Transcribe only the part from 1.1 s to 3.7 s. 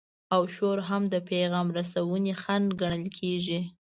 د پیغام رسونې خنډ ګڼل کیږي.